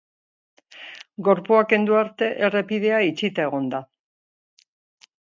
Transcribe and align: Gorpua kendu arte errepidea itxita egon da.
Gorpua 1.25 1.59
kendu 1.73 1.97
arte 1.99 2.29
errepidea 2.47 3.01
itxita 3.09 3.45
egon 3.51 3.67
da. 3.75 3.83